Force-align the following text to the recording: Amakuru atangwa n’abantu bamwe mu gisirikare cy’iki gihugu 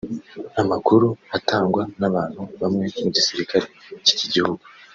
Amakuru 0.61 1.07
atangwa 1.37 1.81
n’abantu 1.99 2.41
bamwe 2.61 2.85
mu 3.01 3.07
gisirikare 3.15 3.65
cy’iki 4.03 4.27
gihugu 4.33 4.63